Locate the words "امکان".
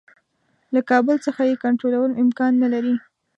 2.23-2.53